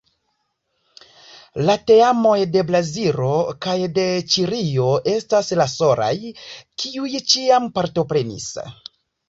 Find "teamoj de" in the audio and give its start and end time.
1.91-2.63